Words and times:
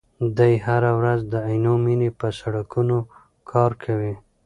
دی 0.37 0.53
هره 0.65 0.91
ورځ 0.99 1.21
د 1.33 1.35
عینومېنې 1.49 2.09
په 2.19 2.27
سړکونو 2.39 2.97
کار 3.51 3.71
کوي. 3.83 4.13